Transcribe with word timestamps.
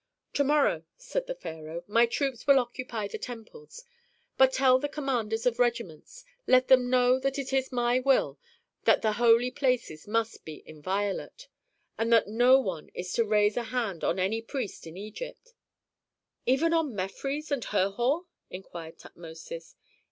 "To 0.33 0.43
morrow," 0.43 0.83
said 0.97 1.27
the 1.27 1.35
pharaoh, 1.35 1.83
"my 1.85 2.07
troops 2.07 2.47
will 2.47 2.57
occupy 2.57 3.07
the 3.07 3.19
temples. 3.19 3.85
But 4.35 4.51
tell 4.51 4.79
the 4.79 4.89
commanders 4.89 5.45
of 5.45 5.59
regiments, 5.59 6.25
let 6.47 6.69
them 6.69 6.89
know 6.89 7.19
that 7.19 7.37
it 7.37 7.53
is 7.53 7.71
my 7.71 7.99
will, 7.99 8.39
that 8.85 9.03
the 9.03 9.11
holy 9.11 9.51
places 9.51 10.07
must 10.07 10.43
be 10.43 10.63
inviolate, 10.67 11.49
and 11.99 12.11
that 12.11 12.27
no 12.27 12.59
one 12.59 12.89
is 12.95 13.13
to 13.13 13.23
raise 13.23 13.57
a 13.57 13.65
hand 13.65 14.03
on 14.03 14.17
any 14.17 14.41
priest 14.41 14.87
in 14.87 14.97
Egypt." 14.97 15.53
"Even 16.47 16.73
on 16.73 16.95
Mefres 16.95 17.51
and 17.51 17.63
Herhor?" 17.65 18.21
inquired 18.49 18.97
Tutmosis. 18.97 19.75